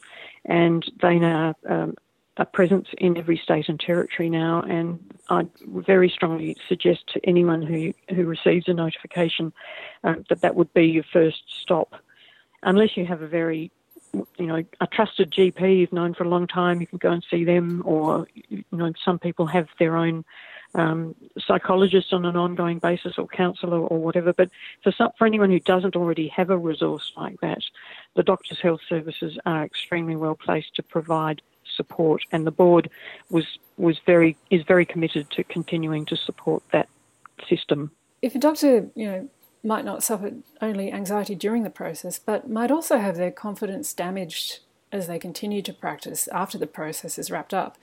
and 0.45 0.85
they 1.01 1.19
now 1.19 1.55
um, 1.67 1.95
a 2.39 2.45
presence 2.45 2.87
in 2.97 3.17
every 3.17 3.37
state 3.37 3.67
and 3.67 3.79
territory 3.79 4.29
now, 4.29 4.61
and 4.61 4.97
I 5.29 5.45
very 5.67 6.09
strongly 6.09 6.55
suggest 6.69 7.01
to 7.13 7.19
anyone 7.25 7.61
who, 7.61 7.93
who 8.15 8.25
receives 8.25 8.69
a 8.69 8.73
notification 8.73 9.51
uh, 10.05 10.15
that 10.29 10.41
that 10.41 10.55
would 10.55 10.73
be 10.73 10.85
your 10.85 11.03
first 11.11 11.43
stop, 11.61 11.95
unless 12.63 12.95
you 12.95 13.05
have 13.05 13.21
a 13.21 13.27
very 13.27 13.71
you 14.13 14.47
know, 14.47 14.63
a 14.81 14.87
trusted 14.87 15.31
GP 15.31 15.79
you've 15.79 15.93
known 15.93 16.13
for 16.13 16.23
a 16.23 16.29
long 16.29 16.47
time, 16.47 16.81
you 16.81 16.87
can 16.87 16.97
go 16.97 17.11
and 17.11 17.23
see 17.29 17.43
them, 17.43 17.83
or 17.85 18.27
you 18.33 18.63
know, 18.71 18.91
some 19.03 19.19
people 19.19 19.45
have 19.47 19.67
their 19.77 19.95
own 19.95 20.25
um, 20.75 21.15
psychologist 21.37 22.13
on 22.13 22.25
an 22.25 22.35
ongoing 22.35 22.79
basis, 22.79 23.17
or 23.17 23.27
counsellor, 23.27 23.79
or 23.79 23.99
whatever. 23.99 24.33
But 24.33 24.49
for 24.83 24.91
some, 24.91 25.11
for 25.17 25.25
anyone 25.25 25.49
who 25.49 25.59
doesn't 25.59 25.95
already 25.95 26.27
have 26.29 26.49
a 26.49 26.57
resource 26.57 27.11
like 27.17 27.39
that, 27.41 27.63
the 28.15 28.23
Doctors' 28.23 28.59
Health 28.59 28.81
Services 28.87 29.37
are 29.45 29.63
extremely 29.63 30.15
well 30.15 30.35
placed 30.35 30.75
to 30.75 30.83
provide 30.83 31.41
support, 31.75 32.23
and 32.31 32.45
the 32.45 32.51
board 32.51 32.89
was 33.29 33.45
was 33.77 33.99
very 34.05 34.37
is 34.49 34.63
very 34.63 34.85
committed 34.85 35.29
to 35.31 35.43
continuing 35.43 36.05
to 36.05 36.15
support 36.15 36.63
that 36.71 36.89
system. 37.47 37.91
If 38.21 38.35
a 38.35 38.39
doctor, 38.39 38.89
you 38.95 39.05
know, 39.05 39.29
might 39.63 39.85
not 39.85 40.03
suffer 40.03 40.33
only 40.61 40.91
anxiety 40.91 41.35
during 41.35 41.63
the 41.63 41.69
process, 41.69 42.17
but 42.19 42.49
might 42.49 42.71
also 42.71 42.97
have 42.97 43.17
their 43.17 43.31
confidence 43.31 43.93
damaged 43.93 44.59
as 44.91 45.07
they 45.07 45.19
continue 45.19 45.61
to 45.61 45.73
practice 45.73 46.27
after 46.29 46.57
the 46.57 46.67
process 46.67 47.19
is 47.19 47.29
wrapped 47.29 47.53
up. 47.53 47.77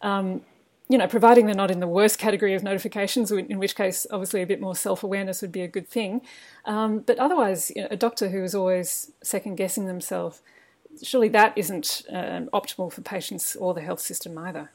Um, 0.00 0.42
you 0.88 0.98
know, 0.98 1.06
providing 1.06 1.46
they're 1.46 1.54
not 1.54 1.70
in 1.70 1.80
the 1.80 1.88
worst 1.88 2.18
category 2.18 2.54
of 2.54 2.62
notifications, 2.62 3.30
in 3.32 3.58
which 3.58 3.74
case, 3.74 4.06
obviously, 4.10 4.42
a 4.42 4.46
bit 4.46 4.60
more 4.60 4.76
self 4.76 5.02
awareness 5.02 5.40
would 5.40 5.52
be 5.52 5.62
a 5.62 5.68
good 5.68 5.88
thing. 5.88 6.20
Um, 6.66 6.98
but 7.00 7.18
otherwise, 7.18 7.72
you 7.74 7.82
know, 7.82 7.88
a 7.90 7.96
doctor 7.96 8.28
who 8.28 8.44
is 8.44 8.54
always 8.54 9.10
second 9.22 9.54
guessing 9.54 9.86
themselves, 9.86 10.42
surely 11.02 11.28
that 11.30 11.56
isn't 11.56 12.02
um, 12.10 12.50
optimal 12.52 12.92
for 12.92 13.00
patients 13.00 13.56
or 13.56 13.72
the 13.72 13.80
health 13.80 14.00
system 14.00 14.36
either. 14.36 14.70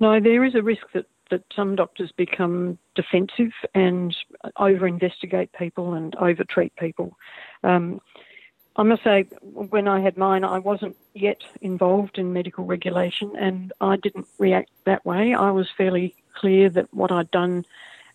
No, 0.00 0.18
there 0.18 0.44
is 0.44 0.56
a 0.56 0.62
risk 0.62 0.82
that 0.94 1.06
that 1.32 1.42
some 1.56 1.74
doctors 1.74 2.12
become 2.12 2.78
defensive 2.94 3.52
and 3.74 4.14
over 4.58 4.86
investigate 4.86 5.50
people 5.58 5.94
and 5.94 6.14
over 6.16 6.44
treat 6.44 6.76
people. 6.76 7.16
Um, 7.64 8.02
I 8.76 8.82
must 8.82 9.02
say, 9.02 9.22
when 9.42 9.88
I 9.88 10.00
had 10.00 10.18
mine, 10.18 10.44
I 10.44 10.58
wasn't 10.58 10.96
yet 11.14 11.40
involved 11.62 12.18
in 12.18 12.34
medical 12.34 12.66
regulation 12.66 13.32
and 13.36 13.72
I 13.80 13.96
didn't 13.96 14.26
react 14.38 14.70
that 14.84 15.04
way. 15.06 15.32
I 15.34 15.50
was 15.50 15.68
fairly 15.76 16.14
clear 16.34 16.68
that 16.68 16.92
what 16.92 17.10
I'd 17.10 17.30
done, 17.30 17.64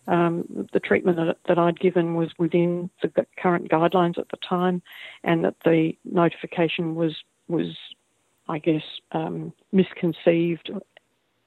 um, 0.06 0.68
the 0.72 0.80
treatment 0.80 1.16
that, 1.16 1.38
that, 1.48 1.58
I'd 1.58 1.80
given 1.80 2.14
was 2.14 2.30
within 2.38 2.88
the 3.02 3.26
current 3.36 3.68
guidelines 3.68 4.16
at 4.16 4.28
the 4.28 4.36
time 4.36 4.80
and 5.24 5.44
that 5.44 5.56
the 5.64 5.96
notification 6.04 6.94
was, 6.94 7.16
was 7.48 7.76
I 8.48 8.58
guess, 8.60 8.84
um, 9.10 9.52
misconceived 9.72 10.70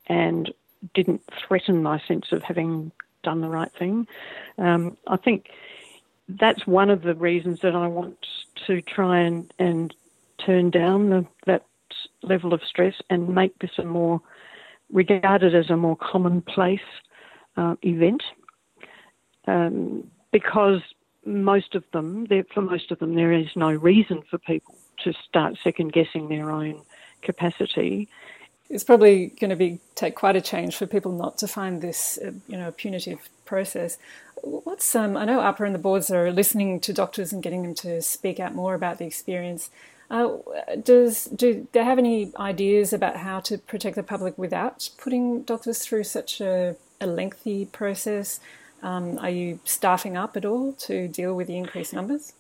and 0.07 0.53
didn't 0.93 1.21
threaten 1.47 1.83
my 1.83 1.99
sense 2.07 2.31
of 2.31 2.43
having 2.43 2.91
done 3.23 3.41
the 3.41 3.49
right 3.49 3.71
thing. 3.77 4.07
Um, 4.57 4.97
I 5.07 5.17
think 5.17 5.49
that's 6.27 6.65
one 6.65 6.89
of 6.89 7.01
the 7.01 7.15
reasons 7.15 7.59
that 7.61 7.75
I 7.75 7.87
want 7.87 8.25
to 8.67 8.81
try 8.81 9.19
and, 9.19 9.51
and 9.59 9.93
turn 10.45 10.69
down 10.69 11.09
the, 11.09 11.25
that 11.45 11.65
level 12.23 12.53
of 12.53 12.61
stress 12.63 12.95
and 13.09 13.33
make 13.33 13.57
this 13.59 13.71
a 13.77 13.83
more 13.83 14.21
regarded 14.91 15.55
as 15.55 15.69
a 15.69 15.77
more 15.77 15.95
commonplace 15.95 16.79
uh, 17.57 17.75
event 17.81 18.23
um, 19.47 20.09
because 20.31 20.81
most 21.25 21.75
of 21.75 21.83
them, 21.93 22.27
for 22.53 22.61
most 22.61 22.91
of 22.91 22.99
them, 22.99 23.15
there 23.15 23.31
is 23.31 23.47
no 23.55 23.71
reason 23.71 24.21
for 24.29 24.37
people 24.39 24.75
to 25.03 25.13
start 25.27 25.57
second 25.63 25.93
guessing 25.93 26.29
their 26.29 26.51
own 26.51 26.81
capacity 27.21 28.09
it's 28.71 28.83
probably 28.83 29.27
going 29.39 29.49
to 29.49 29.55
be 29.55 29.79
take 29.95 30.15
quite 30.15 30.35
a 30.35 30.41
change 30.41 30.75
for 30.75 30.87
people 30.87 31.11
not 31.11 31.37
to 31.39 31.47
find 31.47 31.81
this, 31.81 32.17
uh, 32.25 32.31
you 32.47 32.57
know, 32.57 32.71
punitive 32.71 33.29
process. 33.45 33.97
What's 34.41 34.95
um, 34.95 35.17
I 35.17 35.25
know 35.25 35.39
AHPRA 35.39 35.65
and 35.67 35.75
the 35.75 35.79
boards 35.79 36.09
are 36.09 36.31
listening 36.31 36.79
to 36.79 36.93
doctors 36.93 37.33
and 37.33 37.43
getting 37.43 37.63
them 37.63 37.75
to 37.75 38.01
speak 38.01 38.39
out 38.39 38.55
more 38.55 38.73
about 38.73 38.97
the 38.97 39.05
experience. 39.05 39.69
Uh, 40.09 40.37
does 40.83 41.25
do 41.25 41.67
they 41.73 41.83
have 41.83 41.99
any 41.99 42.31
ideas 42.39 42.91
about 42.93 43.17
how 43.17 43.39
to 43.41 43.57
protect 43.57 43.95
the 43.95 44.03
public 44.03 44.37
without 44.37 44.89
putting 44.97 45.43
doctors 45.43 45.85
through 45.85 46.05
such 46.05 46.41
a, 46.41 46.75
a 46.99 47.07
lengthy 47.07 47.65
process? 47.65 48.39
Um, 48.81 49.19
are 49.19 49.29
you 49.29 49.59
staffing 49.63 50.17
up 50.17 50.35
at 50.35 50.45
all 50.45 50.73
to 50.73 51.07
deal 51.07 51.35
with 51.35 51.47
the 51.47 51.57
increased 51.57 51.93
numbers? 51.93 52.33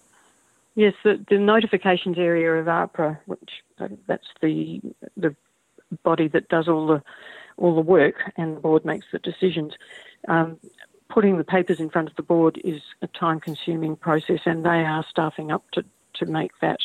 Yes, 0.75 0.93
the, 1.03 1.23
the 1.29 1.37
notifications 1.37 2.17
area 2.17 2.53
of 2.53 2.65
AHPRA, 2.65 3.19
which 3.25 3.51
uh, 3.79 3.89
that's 4.07 4.27
the 4.41 4.81
the 5.17 5.35
body 6.03 6.27
that 6.29 6.49
does 6.49 6.67
all 6.67 6.87
the 6.87 7.03
all 7.57 7.75
the 7.75 7.81
work, 7.81 8.15
and 8.37 8.57
the 8.57 8.61
board 8.61 8.85
makes 8.85 9.05
the 9.11 9.19
decisions. 9.19 9.73
Um, 10.27 10.57
putting 11.09 11.37
the 11.37 11.43
papers 11.43 11.79
in 11.79 11.89
front 11.89 12.09
of 12.09 12.15
the 12.15 12.23
board 12.23 12.59
is 12.63 12.81
a 13.01 13.07
time-consuming 13.07 13.97
process, 13.97 14.39
and 14.45 14.65
they 14.65 14.85
are 14.85 15.05
staffing 15.09 15.51
up 15.51 15.69
to 15.71 15.83
to 16.13 16.25
make 16.25 16.51
that 16.61 16.79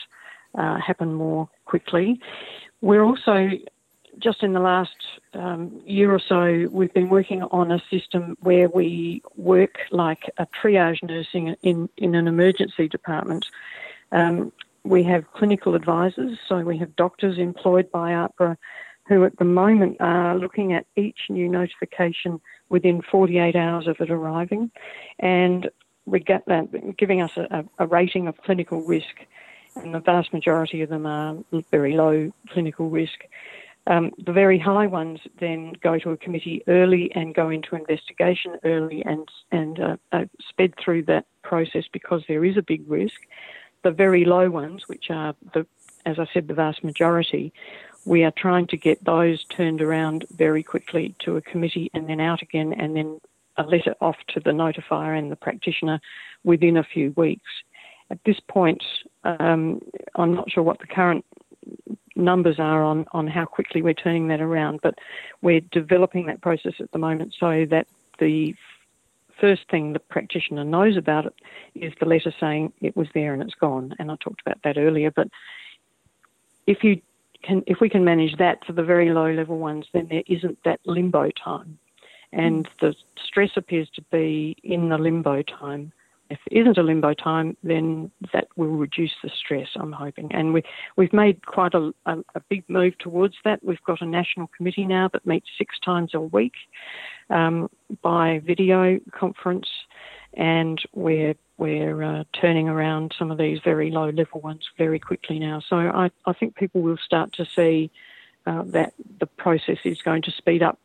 uh, 0.55 0.79
happen 0.79 1.15
more 1.15 1.49
quickly. 1.65 2.21
We're 2.81 3.03
also 3.03 3.51
just 4.19 4.43
in 4.43 4.53
the 4.53 4.61
last 4.61 4.97
um, 5.35 5.81
year 5.85 6.13
or 6.13 6.19
so, 6.19 6.69
we've 6.71 6.93
been 6.93 7.09
working 7.09 7.43
on 7.43 7.71
a 7.71 7.83
system 7.91 8.37
where 8.41 8.69
we 8.69 9.23
work 9.37 9.79
like 9.91 10.31
a 10.39 10.47
triage 10.47 11.03
nursing 11.03 11.55
in, 11.63 11.89
in 11.97 12.15
an 12.15 12.27
emergency 12.27 12.89
department. 12.89 13.47
Um, 14.13 14.53
we 14.85 15.03
have 15.05 15.31
clinical 15.33 15.75
advisors, 15.75 16.39
so 16.49 16.61
we 16.61 16.79
have 16.79 16.95
doctors 16.97 17.39
employed 17.39 17.91
by 17.91 18.13
AHPRA 18.13 18.57
who 19.09 19.25
at 19.25 19.37
the 19.39 19.45
moment 19.45 19.97
are 20.01 20.37
looking 20.37 20.73
at 20.73 20.87
each 20.97 21.19
new 21.29 21.49
notification 21.49 22.41
within 22.69 23.03
48 23.03 23.55
hours 23.55 23.87
of 23.87 24.01
it 24.01 24.11
arriving 24.11 24.71
and 25.19 25.71
that 26.07 26.95
giving 26.97 27.21
us 27.21 27.37
a, 27.37 27.65
a 27.79 27.87
rating 27.87 28.29
of 28.29 28.37
clinical 28.39 28.83
risk. 28.83 29.27
And 29.75 29.95
the 29.95 30.01
vast 30.01 30.33
majority 30.33 30.83
of 30.83 30.89
them 30.89 31.05
are 31.05 31.37
very 31.71 31.95
low 31.95 32.33
clinical 32.51 32.89
risk. 32.89 33.25
Um, 33.89 34.11
the 34.25 34.33
very 34.33 34.59
high 34.59 34.87
ones 34.87 35.21
then 35.39 35.75
go 35.81 35.99
to 35.99 36.11
a 36.11 36.17
committee 36.17 36.63
early 36.67 37.13
and 37.15 37.35
go 37.35 37.51
into 37.51 37.77
investigation 37.77 38.59
early 38.65 39.05
and 39.05 39.29
and 39.53 39.79
uh, 39.79 39.97
uh, 40.11 40.25
sped 40.49 40.75
through 40.83 41.05
that 41.05 41.27
process 41.43 41.85
because 41.93 42.25
there 42.27 42.45
is 42.45 42.57
a 42.57 42.63
big 42.63 42.83
risk. 42.91 43.21
The 43.85 43.93
very 43.93 44.25
low 44.25 44.51
ones, 44.51 44.89
which 44.89 45.11
are 45.11 45.37
the 45.55 45.67
as 46.05 46.19
I 46.19 46.27
said, 46.33 46.49
the 46.49 46.55
vast 46.55 46.83
majority, 46.83 47.53
we 48.07 48.23
are 48.23 48.31
trying 48.31 48.69
to 48.69 48.77
get 48.77 49.05
those 49.05 49.45
turned 49.45 49.83
around 49.83 50.25
very 50.31 50.63
quickly 50.63 51.15
to 51.19 51.37
a 51.37 51.43
committee 51.43 51.91
and 51.93 52.09
then 52.09 52.21
out 52.21 52.41
again, 52.41 52.73
and 52.73 52.97
then 52.97 53.21
a 53.57 53.65
letter 53.65 53.95
off 54.01 54.17
to 54.29 54.41
the 54.41 54.51
notifier 54.51 55.19
and 55.19 55.31
the 55.31 55.37
practitioner 55.37 56.01
within 56.45 56.77
a 56.77 56.85
few 56.85 57.13
weeks. 57.17 57.51
At 58.11 58.23
this 58.25 58.39
point, 58.39 58.85
um, 59.25 59.83
I'm 60.15 60.35
not 60.35 60.51
sure 60.51 60.63
what 60.63 60.79
the 60.79 60.87
current 60.87 61.25
numbers 62.15 62.61
are 62.61 62.83
on, 62.83 63.07
on 63.11 63.27
how 63.27 63.45
quickly 63.45 63.83
we're 63.83 63.93
turning 63.93 64.29
that 64.29 64.41
around, 64.41 64.81
but 64.83 64.95
we're 65.43 65.61
developing 65.61 66.27
that 66.27 66.41
process 66.41 66.75
at 66.79 66.93
the 66.93 66.99
moment 66.99 67.35
so 67.39 67.67
that 67.71 67.89
the 68.21 68.55
first 69.41 69.63
thing 69.69 69.93
the 69.93 69.99
practitioner 69.99 70.65
knows 70.65 70.97
about 70.97 71.27
it 71.27 71.35
is 71.75 71.93
the 71.99 72.07
letter 72.07 72.33
saying 72.39 72.73
it 72.81 72.97
was 72.97 73.09
there 73.15 73.35
and 73.35 73.43
it's 73.43 73.55
gone. 73.55 73.95
And 73.99 74.13
I 74.13 74.17
talked 74.17 74.41
about 74.41 74.63
that 74.63 74.79
earlier, 74.79 75.11
but 75.11 75.29
if 76.69 76.85
you 76.85 77.03
can, 77.47 77.63
if 77.67 77.79
we 77.81 77.89
can 77.89 78.05
manage 78.05 78.37
that 78.39 78.65
for 78.67 78.73
the 78.73 78.83
very 78.83 79.11
low 79.11 79.31
level 79.31 79.59
ones, 79.59 79.87
then 79.93 80.09
there 80.11 80.23
isn't 80.27 80.59
that 80.65 80.81
limbo 80.85 81.31
time. 81.43 81.79
And 82.33 82.67
mm. 82.67 82.71
the 82.81 82.95
stress 83.27 83.51
appears 83.57 83.89
to 83.95 84.03
be 84.11 84.57
in 84.63 84.89
the 84.89 84.99
limbo 84.99 85.43
time. 85.43 85.93
If 86.29 86.41
there 86.51 86.61
isn't 86.61 86.77
a 86.77 86.83
limbo 86.83 87.15
time, 87.15 87.57
then 87.63 88.11
that 88.33 88.49
will 88.57 88.77
reduce 88.77 89.13
the 89.23 89.31
stress, 89.43 89.69
I'm 89.77 89.93
hoping. 89.93 90.29
And 90.35 90.53
we, 90.53 90.63
we've 90.97 91.13
made 91.13 91.47
quite 91.47 91.73
a, 91.73 91.93
a, 92.07 92.19
a 92.35 92.41
big 92.49 92.65
move 92.69 92.99
towards 92.99 93.37
that. 93.45 93.65
We've 93.65 93.83
got 93.87 94.03
a 94.03 94.07
national 94.07 94.49
committee 94.49 94.87
now 94.87 95.09
that 95.13 95.25
meets 95.25 95.47
six 95.57 95.77
times 95.85 96.11
a 96.15 96.21
week 96.21 96.55
um, 97.31 97.71
by 98.03 98.41
video 98.45 98.99
conference, 99.13 99.69
and 100.35 100.83
we're 100.95 101.37
we're 101.59 102.03
uh, 102.03 102.25
turning 102.39 102.69
around 102.69 103.15
some 103.19 103.31
of 103.31 103.39
these 103.39 103.61
very 103.65 103.91
low 103.91 104.11
level 104.11 104.41
ones 104.41 104.69
very 104.77 104.99
quickly 104.99 105.39
now. 105.39 105.61
So 105.67 105.77
I, 105.77 106.11
I 106.27 106.33
think 106.33 106.55
people 106.55 106.83
will 106.83 106.99
start 106.99 107.33
to 107.35 107.47
see 107.47 107.91
uh, 108.47 108.63
that 108.67 108.93
the 109.19 109.27
process 109.27 109.79
is 109.85 110.03
going 110.03 110.23
to 110.23 110.31
speed 110.31 110.63
up. 110.63 110.79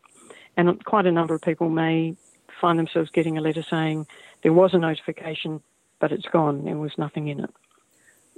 And 0.57 0.83
quite 0.85 1.05
a 1.05 1.11
number 1.11 1.33
of 1.33 1.41
people 1.41 1.69
may 1.69 2.15
find 2.59 2.79
themselves 2.79 3.09
getting 3.09 3.37
a 3.37 3.41
letter 3.41 3.63
saying 3.63 4.07
there 4.43 4.53
was 4.53 4.73
a 4.73 4.77
notification, 4.77 5.61
but 5.99 6.11
it's 6.11 6.25
gone, 6.25 6.65
there 6.65 6.77
was 6.77 6.97
nothing 6.97 7.27
in 7.27 7.41
it. 7.41 7.49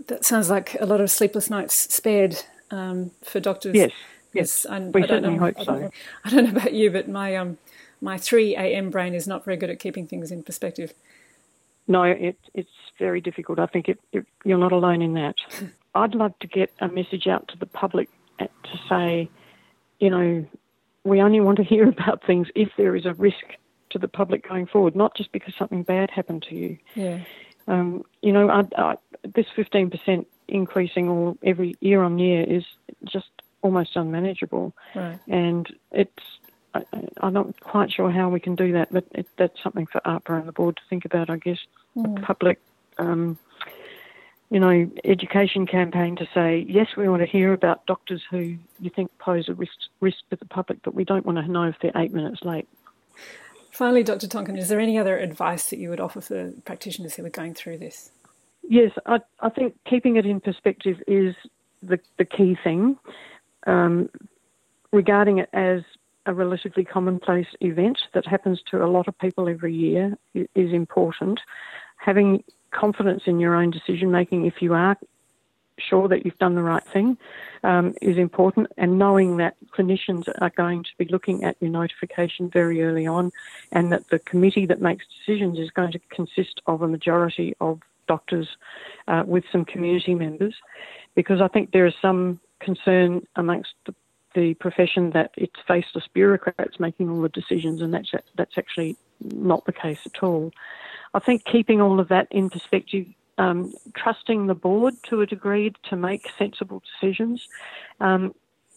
That 0.08 0.26
sounds 0.26 0.50
like 0.50 0.76
a 0.80 0.86
lot 0.86 1.02
of 1.02 1.12
sleepless 1.12 1.50
nights 1.50 1.94
spared 1.94 2.38
um, 2.72 3.12
for 3.22 3.40
doctors. 3.40 3.76
Yes, 3.76 3.92
yes, 4.34 4.66
I, 4.66 4.80
we 4.80 5.04
I 5.04 5.08
certainly 5.08 5.36
know, 5.36 5.40
hope 5.40 5.60
I 5.60 5.64
so. 5.64 5.78
Know, 5.78 5.90
I 6.26 6.30
don't 6.30 6.46
know 6.46 6.60
about 6.60 6.74
you, 6.74 6.90
but 6.90 7.08
my 7.08 7.36
um, 7.36 7.60
my 8.02 8.18
3 8.18 8.56
a.m. 8.56 8.90
brain 8.90 9.14
is 9.14 9.28
not 9.28 9.46
very 9.46 9.56
good 9.56 9.70
at 9.70 9.80
keeping 9.80 10.08
things 10.08 10.32
in 10.32 10.42
perspective 10.42 10.94
no, 11.88 12.04
it, 12.04 12.38
it's 12.54 12.70
very 12.98 13.22
difficult. 13.22 13.60
I 13.60 13.66
think 13.66 13.90
it, 13.90 14.00
it, 14.12 14.26
you're 14.46 14.58
not 14.58 14.72
alone 14.72 15.02
in 15.02 15.14
that. 15.14 15.36
I'd 15.96 16.16
love 16.16 16.34
to 16.40 16.48
get 16.48 16.72
a 16.80 16.88
message 16.88 17.28
out 17.28 17.48
to 17.50 17.58
the 17.58 17.66
public 17.66 18.10
to 18.40 18.80
say, 18.90 19.30
you 20.00 20.10
know, 20.10 20.46
we 21.04 21.22
only 21.22 21.40
want 21.40 21.58
to 21.58 21.64
hear 21.64 21.88
about 21.90 22.26
things 22.26 22.48
if 22.56 22.70
there 22.78 22.96
is 22.96 23.06
a 23.06 23.14
risk 23.14 23.44
to 23.92 24.00
the 24.00 24.08
public 24.08 24.48
going 24.48 24.66
forward, 24.66 24.96
not 24.96 25.16
just 25.16 25.32
because 25.32 25.54
something 25.56 25.84
bad 25.84 26.10
happened 26.10 26.44
to 26.50 26.56
you. 26.56 26.78
Yeah. 26.96 27.20
Um, 27.68 28.04
you 28.22 28.34
know, 28.34 28.50
I, 28.50 28.64
I, 28.78 28.96
this 29.36 29.46
15% 29.56 30.26
increasing 30.48 31.10
all 31.10 31.38
every 31.44 31.76
year 31.80 32.02
on 32.04 32.20
year 32.20 32.44
is 32.44 32.66
just 33.06 33.30
almost 33.62 33.96
unmanageable. 33.96 34.74
Right. 34.96 35.20
And 35.28 35.68
it's 35.92 36.24
I, 36.74 36.84
am 37.22 37.34
not 37.34 37.60
quite 37.62 37.92
sure 37.92 38.10
how 38.10 38.30
we 38.30 38.40
can 38.40 38.56
do 38.56 38.74
that, 38.74 38.92
but 38.92 39.06
it, 39.12 39.28
that's 39.38 39.62
something 39.62 39.86
for 39.86 40.02
AHPRA 40.06 40.40
and 40.40 40.48
the 40.48 40.52
board 40.52 40.78
to 40.78 40.82
think 40.90 41.06
about, 41.06 41.30
I 41.30 41.38
guess. 41.38 41.60
Mm. 41.96 42.24
public, 42.24 42.60
um, 42.98 43.38
you 44.50 44.60
know, 44.60 44.90
education 45.04 45.68
campaign 45.68 46.16
to 46.16 46.28
say, 46.34 46.66
yes, 46.68 46.88
we 46.98 47.08
want 47.08 47.22
to 47.22 47.28
hear 47.28 47.54
about 47.54 47.86
doctors 47.86 48.24
who 48.30 48.58
you 48.80 48.90
think 48.90 49.16
pose 49.20 49.48
a 49.48 49.54
risk, 49.54 49.74
risk 50.00 50.18
to 50.32 50.36
the 50.36 50.46
public, 50.46 50.80
but 50.84 50.96
we 50.96 51.04
don't 51.04 51.26
want 51.26 51.38
to 51.38 51.52
know 51.52 51.64
if 51.64 51.76
they're 51.82 51.92
eight 51.96 52.14
minutes 52.14 52.44
late. 52.44 52.68
Finally, 53.72 54.04
Dr. 54.04 54.28
Tonkin, 54.28 54.58
is 54.58 54.70
there 54.70 54.80
any 54.80 54.98
other 54.98 55.18
advice 55.18 55.70
that 55.70 55.78
you 55.78 55.90
would 55.90 56.00
offer 56.00 56.22
for 56.22 56.52
practitioners 56.66 57.16
who 57.16 57.26
are 57.26 57.30
going 57.30 57.54
through 57.54 57.78
this? 57.78 58.12
Yes, 58.68 58.92
I, 59.06 59.20
I 59.40 59.50
think 59.50 59.76
keeping 59.88 60.16
it 60.16 60.26
in 60.26 60.40
perspective 60.40 61.02
is 61.08 61.36
the, 61.82 62.00
the 62.18 62.26
key 62.26 62.58
thing. 62.64 62.98
Um, 63.66 64.10
regarding 64.92 65.40
it 65.40 65.50
as 65.54 65.82
a 66.26 66.34
relatively 66.34 66.86
commonplace 66.86 67.48
event 67.62 68.00
that 68.14 68.26
happens 68.26 68.62
to 68.72 68.84
a 68.84 68.88
lot 68.88 69.08
of 69.08 69.18
people 69.20 69.50
every 69.50 69.74
year 69.74 70.18
is 70.34 70.74
important. 70.74 71.40
Having 71.98 72.44
confidence 72.72 73.24
in 73.26 73.40
your 73.40 73.56
own 73.56 73.72
decision 73.72 74.12
making, 74.12 74.46
if 74.46 74.62
you 74.62 74.74
are 74.74 74.98
sure 75.80 76.08
that 76.08 76.24
you've 76.24 76.38
done 76.38 76.56
the 76.56 76.62
right 76.62 76.84
thing, 76.94 77.18
um, 77.64 77.94
is 78.02 78.18
important, 78.18 78.68
and 78.78 79.00
knowing 79.00 79.38
that 79.38 79.56
clinicians 79.76 80.30
are 80.40 80.52
going 80.52 80.84
to 80.84 80.92
be 80.98 81.06
looking 81.06 81.44
at 81.44 81.58
your 81.60 81.72
notification 81.72 82.50
very 82.50 82.84
early 82.84 83.08
on, 83.08 83.32
and 83.72 83.92
that 83.92 84.08
the 84.10 84.20
committee 84.20 84.66
that 84.68 84.82
makes 84.82 85.06
decisions 85.20 85.58
is 85.58 85.72
going 85.72 85.92
to 85.92 86.00
consist 86.10 86.62
of 86.68 86.82
a 86.82 86.88
majority 86.88 87.56
of 87.60 87.80
doctors 88.08 88.48
uh, 89.08 89.24
with 89.26 89.44
some 89.52 89.66
community 89.66 90.14
members, 90.14 90.54
because 91.16 91.42
I 91.42 91.48
think 91.48 91.72
there 91.72 91.88
is 91.88 91.96
some 92.02 92.40
concern 92.60 93.26
amongst 93.36 93.74
the 93.86 93.96
the 94.34 94.54
profession 94.56 95.12
that 95.12 95.32
it's 95.38 95.60
faceless 95.68 96.08
bureaucrats 96.14 96.80
making 96.80 97.10
all 97.10 97.22
the 97.22 97.30
decisions, 97.30 97.82
and 97.82 97.94
that's 97.94 98.12
that's 98.36 98.58
actually 98.58 98.98
not 99.22 99.66
the 99.66 99.74
case 99.74 100.00
at 100.06 100.24
all. 100.24 100.52
I 101.14 101.20
think 101.20 101.46
keeping 101.46 101.82
all 101.82 102.00
of 102.00 102.08
that 102.10 102.28
in 102.32 102.50
perspective, 102.50 103.06
um, 103.38 103.74
trusting 103.96 104.48
the 104.48 104.56
board 104.56 104.96
to 105.04 105.22
a 105.22 105.26
degree 105.26 105.74
to 105.90 105.96
make 105.96 106.30
sensible 106.38 106.82
decisions, 106.82 107.48
um, 108.00 108.34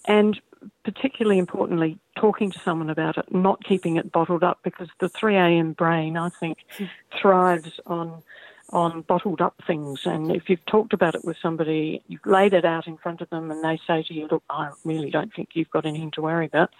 and 0.07 0.41
particularly 0.85 1.39
importantly, 1.39 1.99
talking 2.17 2.51
to 2.51 2.59
someone 2.59 2.91
about 2.91 3.19
it, 3.19 3.33
not 3.33 3.63
keeping 3.65 3.97
it 3.97 4.13
bottled 4.13 4.43
up, 4.43 4.61
because 4.63 4.89
the 5.01 5.09
3am 5.09 5.77
brain, 5.77 6.17
I 6.17 6.29
think, 6.29 6.59
hmm. 6.77 6.85
thrives 7.21 7.81
on 7.87 8.23
on 8.71 9.03
bottled 9.03 9.41
up 9.41 9.55
things. 9.67 10.01
And 10.05 10.31
if 10.31 10.49
you've 10.49 10.65
talked 10.67 10.93
about 10.93 11.15
it 11.15 11.25
with 11.25 11.37
somebody, 11.41 12.03
you've 12.09 12.27
laid 12.27 12.53
it 12.53 12.65
out 12.65 12.87
in 12.87 12.97
front 12.97 13.21
of 13.21 13.31
them, 13.31 13.51
and 13.51 13.63
they 13.63 13.79
say 13.87 14.03
to 14.03 14.15
you, 14.15 14.29
"Look, 14.31 14.43
I 14.51 14.71
really 14.85 15.11
don't 15.11 15.33
think 15.35 15.51
you've 15.55 15.71
got 15.71 15.87
anything 15.87 16.11
to 16.13 16.23
worry 16.23 16.47
about," 16.47 16.71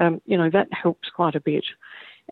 um, 0.00 0.20
you 0.26 0.36
know 0.36 0.50
that 0.50 0.72
helps 0.72 1.08
quite 1.08 1.34
a 1.34 1.40
bit. 1.40 1.64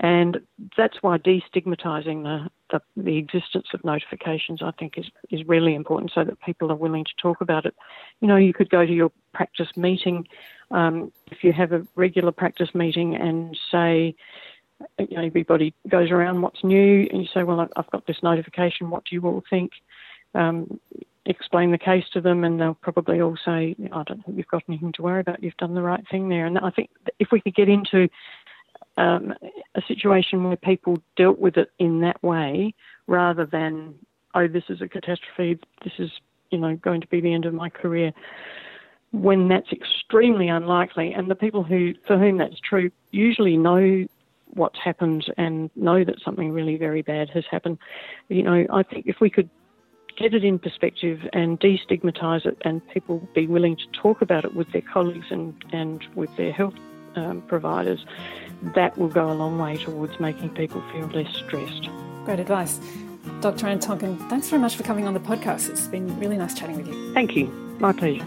And 0.01 0.41
that's 0.77 1.03
why 1.03 1.19
destigmatizing 1.19 2.23
the, 2.23 2.49
the, 2.71 2.81
the 2.97 3.17
existence 3.17 3.67
of 3.75 3.85
notifications, 3.85 4.63
I 4.63 4.71
think, 4.73 4.97
is 4.97 5.07
is 5.31 5.47
really 5.49 5.75
important, 5.75 6.13
so 6.15 6.23
that 6.25 6.41
people 6.41 6.71
are 6.71 6.77
willing 6.77 7.05
to 7.05 7.15
talk 7.21 7.41
about 7.41 7.67
it. 7.67 7.75
You 8.21 8.29
know, 8.29 8.37
you 8.37 8.53
could 8.53 8.71
go 8.71 8.87
to 8.87 8.93
your 8.93 9.11
practice 9.33 9.77
meeting 9.77 10.29
um, 10.71 11.13
if 11.31 11.43
you 11.43 11.53
have 11.53 11.73
a 11.73 11.87
regular 11.97 12.33
practice 12.33 12.75
meeting 12.75 13.17
and 13.17 13.59
say, 13.71 14.15
you 14.99 15.17
know, 15.17 15.25
everybody 15.25 15.75
goes 15.89 16.11
around 16.11 16.43
what's 16.43 16.63
new, 16.63 17.09
and 17.11 17.23
you 17.23 17.29
say, 17.33 17.43
well, 17.43 17.69
I've 17.77 17.91
got 17.91 18.07
this 18.07 18.23
notification. 18.23 18.91
What 18.91 19.05
do 19.05 19.15
you 19.15 19.23
all 19.23 19.43
think? 19.49 19.73
Um, 20.35 20.81
explain 21.27 21.71
the 21.71 21.79
case 21.79 22.05
to 22.13 22.21
them, 22.21 22.45
and 22.45 22.61
they'll 22.61 22.75
probably 22.75 23.21
all 23.21 23.37
say, 23.45 23.77
I 23.93 24.03
don't 24.05 24.25
think 24.25 24.37
you've 24.37 24.49
got 24.49 24.63
anything 24.69 24.93
to 24.93 25.03
worry 25.03 25.21
about. 25.21 25.43
You've 25.43 25.57
done 25.57 25.75
the 25.75 25.83
right 25.83 26.05
thing 26.11 26.29
there. 26.29 26.47
And 26.47 26.59
I 26.59 26.71
think 26.71 26.91
if 27.19 27.29
we 27.33 27.41
could 27.41 27.55
get 27.55 27.69
into 27.69 28.09
um, 28.97 29.35
a 29.75 29.83
situation 29.87 30.45
where 30.45 30.57
people 30.57 30.99
dealt 31.17 31.39
with 31.39 31.57
it 31.57 31.71
in 31.79 32.01
that 32.01 32.23
way, 32.23 32.75
rather 33.07 33.47
than, 33.47 33.95
oh, 34.35 34.49
this 34.49 34.65
is 34.69 34.81
a 34.81 34.89
catastrophe. 34.89 35.59
This 35.85 35.95
is, 35.99 36.11
you 36.51 36.59
know, 36.59 36.77
going 36.77 37.01
to 37.01 37.07
be 37.09 37.21
the 37.21 37.35
end 37.35 37.45
of 37.45 37.55
my 37.55 37.69
career 37.69 38.13
when 39.13 39.49
that's 39.49 39.73
extremely 39.73 40.49
unlikely. 40.49 41.13
And 41.13 41.31
the 41.31 41.35
people 41.35 41.63
who 41.63 41.95
for 42.07 42.19
whom 42.19 42.37
that's 42.39 42.61
true 42.61 42.91
usually 43.11 43.57
know 43.57 44.07
what's 44.55 44.79
happened 44.83 45.33
and 45.37 45.71
know 45.77 46.05
that 46.05 46.17
something 46.25 46.53
really 46.53 46.77
very 46.77 47.03
bad 47.03 47.31
has 47.31 47.45
happened. 47.51 47.79
You 48.29 48.43
know, 48.43 48.67
I 48.73 48.83
think 48.83 49.07
if 49.07 49.17
we 49.21 49.31
could 49.31 49.49
get 50.17 50.35
it 50.35 50.45
in 50.45 50.59
perspective 50.59 51.21
and 51.33 51.61
destigmatise 51.61 52.45
it 52.45 52.59
and 52.63 52.87
people 52.89 53.27
be 53.35 53.47
willing 53.47 53.77
to 53.77 53.87
talk 53.93 54.21
about 54.21 54.45
it 54.45 54.55
with 54.55 54.71
their 54.73 54.83
colleagues 54.83 55.27
and, 55.31 55.55
and 55.73 56.05
with 56.15 56.35
their 56.37 56.53
health 56.53 56.75
um, 57.15 57.43
providers, 57.43 58.05
that 58.75 58.99
will 58.99 59.09
go 59.09 59.31
a 59.31 59.35
long 59.35 59.59
way 59.59 59.77
towards 59.77 60.19
making 60.19 60.51
people 60.51 60.83
feel 60.93 61.07
less 61.09 61.33
stressed. 61.37 61.89
Great 62.25 62.41
advice. 62.41 62.81
Dr. 63.41 63.67
Anne 63.67 63.79
Tonkin, 63.79 64.17
thanks 64.29 64.49
very 64.49 64.61
much 64.61 64.77
for 64.77 64.83
coming 64.83 65.07
on 65.07 65.15
the 65.15 65.21
podcast. 65.21 65.69
It's 65.69 65.87
been 65.87 66.19
really 66.19 66.37
nice 66.37 66.55
chatting 66.55 66.77
with 66.77 66.89
you. 66.89 67.15
Thank 67.15 67.37
you. 67.37 67.47
My 67.79 67.93
pleasure. 67.93 68.27